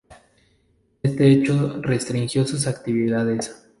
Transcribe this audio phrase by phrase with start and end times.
[1.03, 3.67] Este hecho restringió sus actividades.